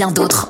Bien 0.00 0.10
d'autres 0.10 0.49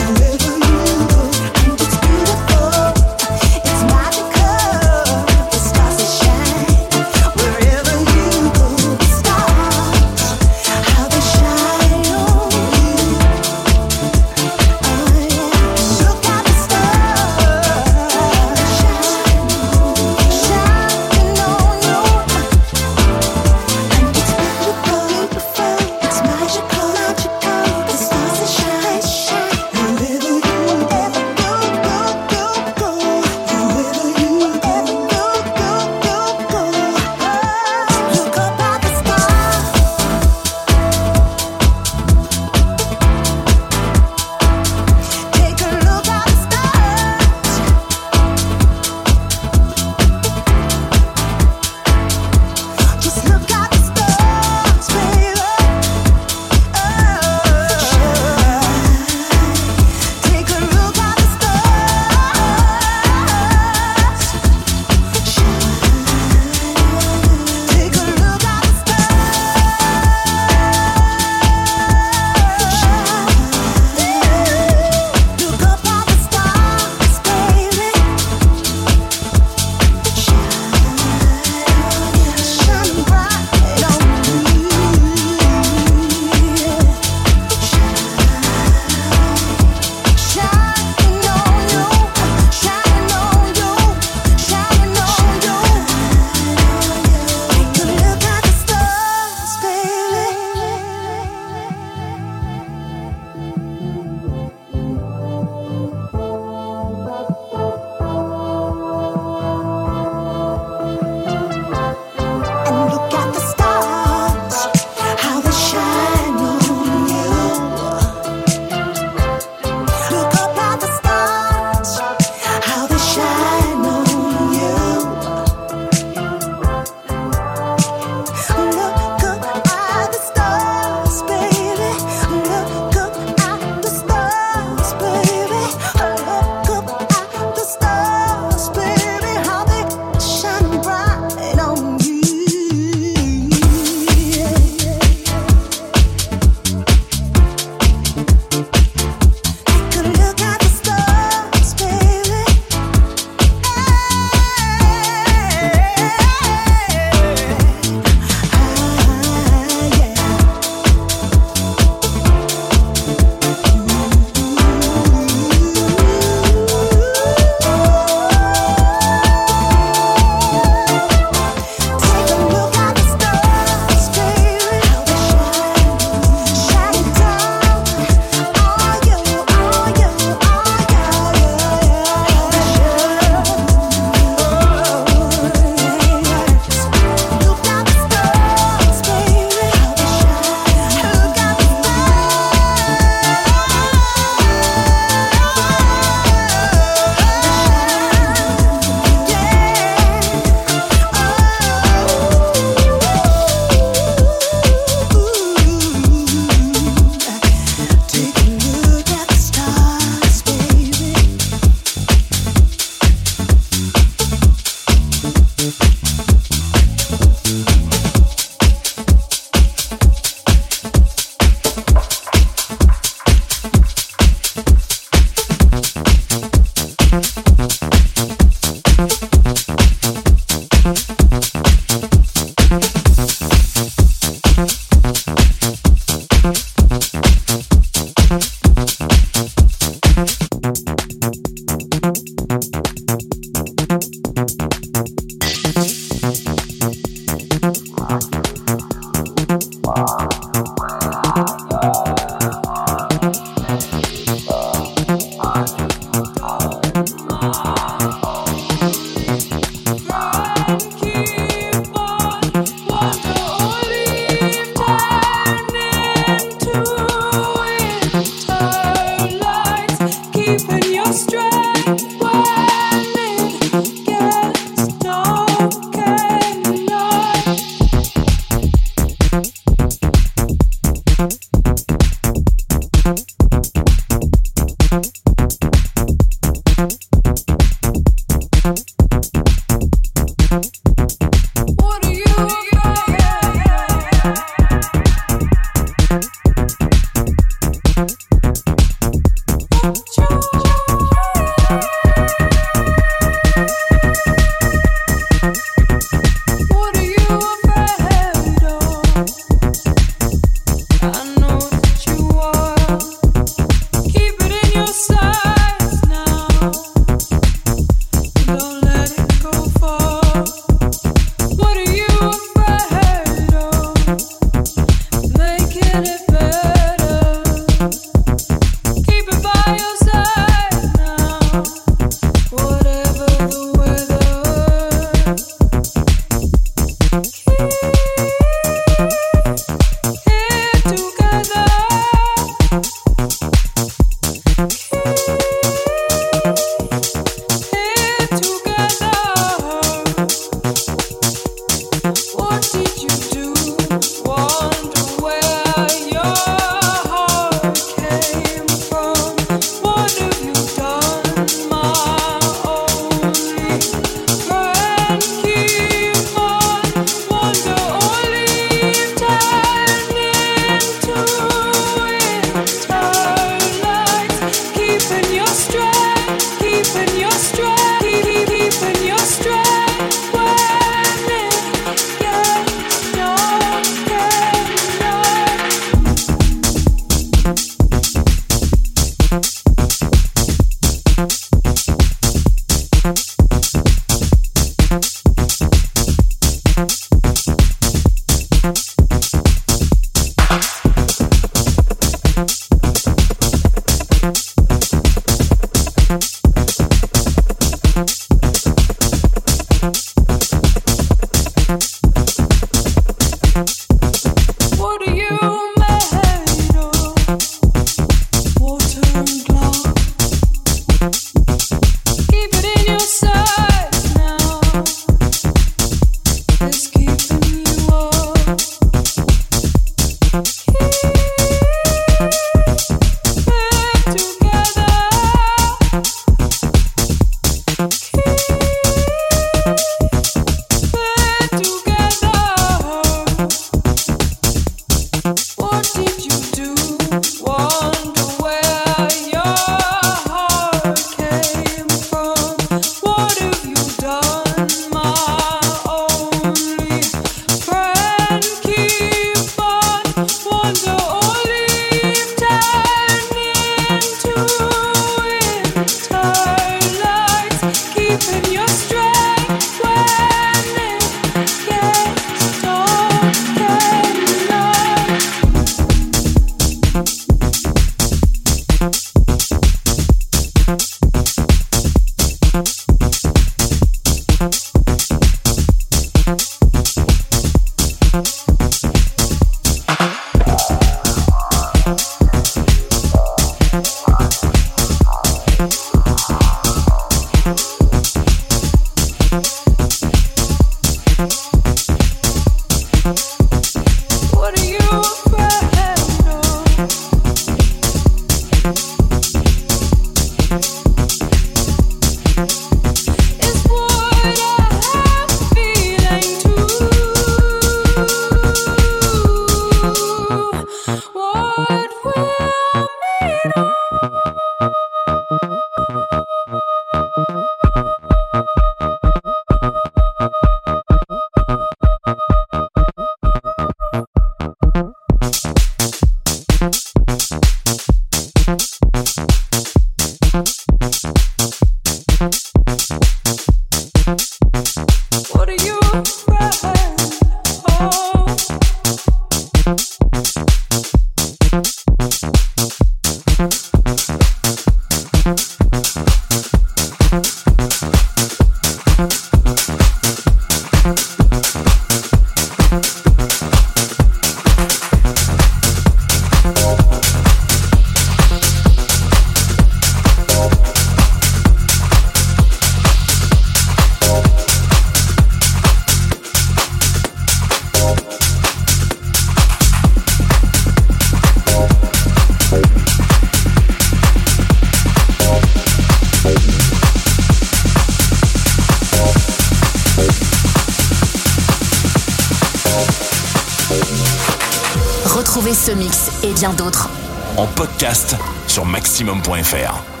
maximum.fr. 599.04 600.00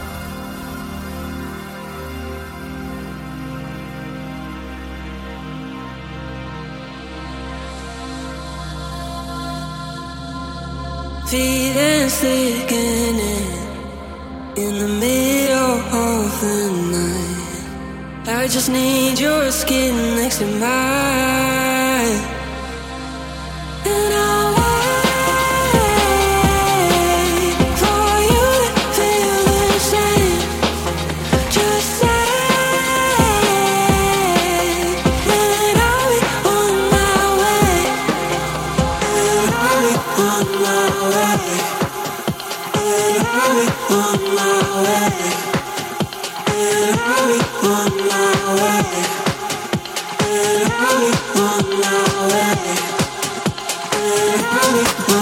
Feeling 11.30 12.08
sickening 12.08 12.99
Oh, 54.12 54.16
oh, 54.16 55.06
oh. 55.10 55.19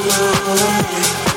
alone. 0.00 1.31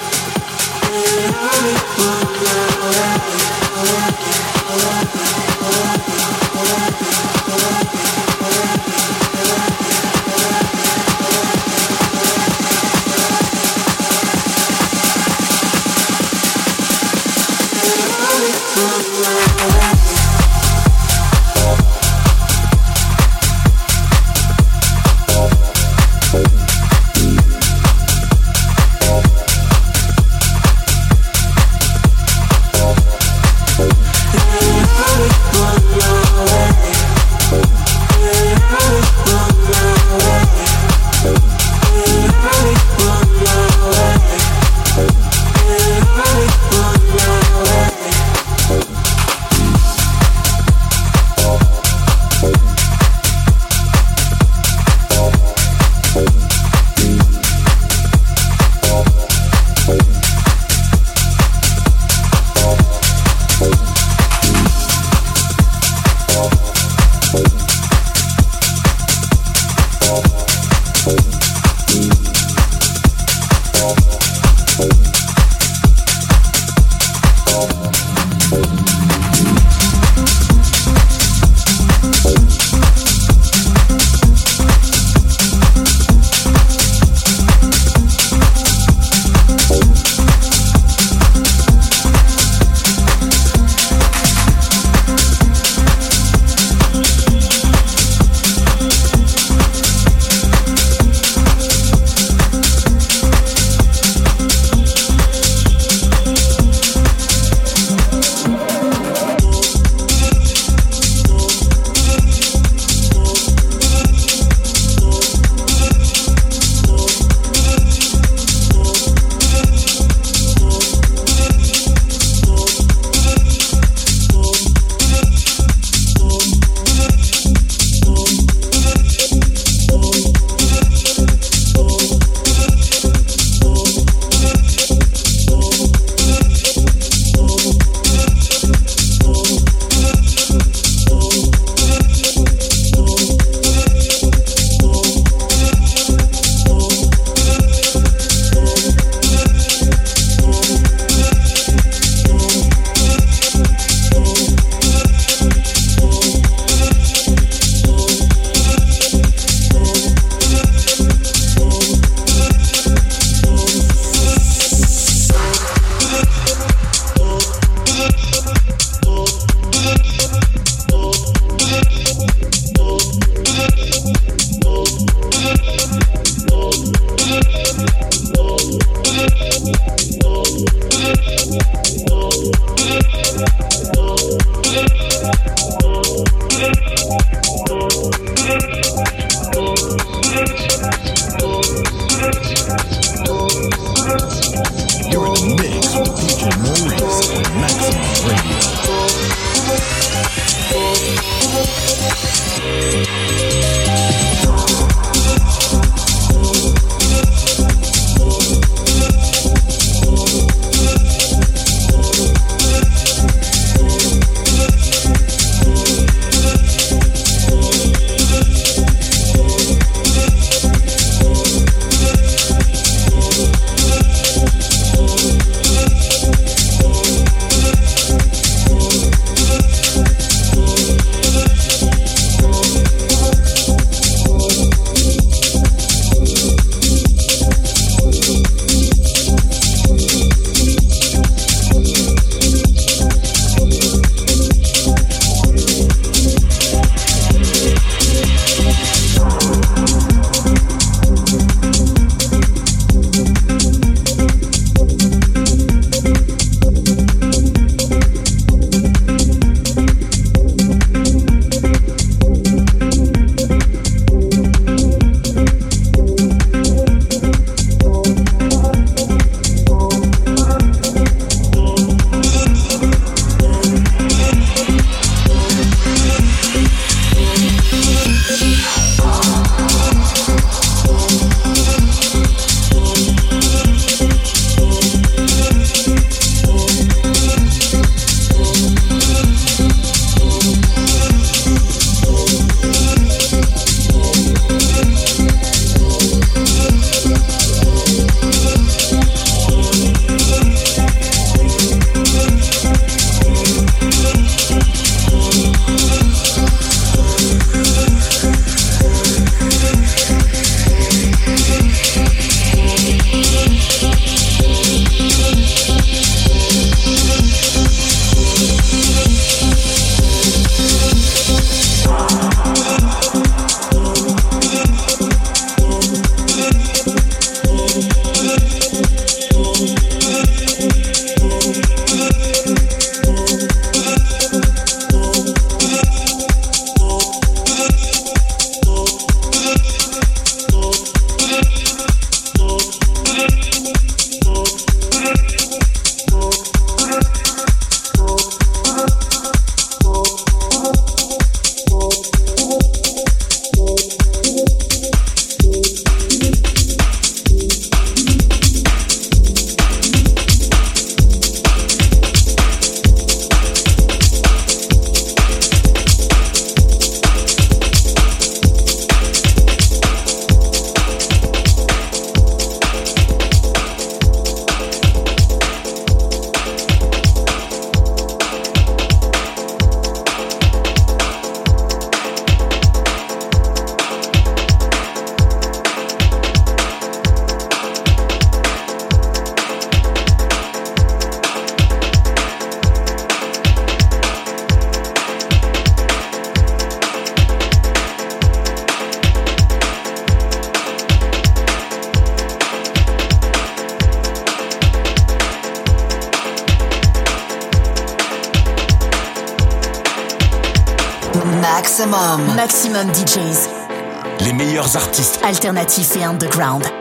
bâtissez 415.66 416.06
underground. 416.06 416.75